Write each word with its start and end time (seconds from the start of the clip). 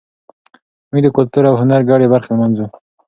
موږ 0.91 0.99
د 1.03 1.07
کلتور 1.17 1.43
او 1.49 1.55
هنر 1.61 1.81
ګډې 1.89 2.07
برخې 2.13 2.29
لمانځو. 2.31 2.65